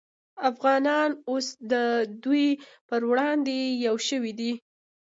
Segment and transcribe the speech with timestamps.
[0.49, 1.73] افغانان اوس د
[2.23, 2.47] دوی
[2.89, 4.51] پر وړاندې یو شوي دي